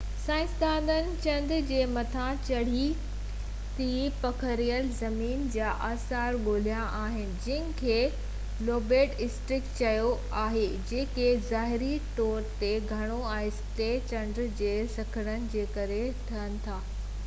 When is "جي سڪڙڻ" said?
14.65-15.49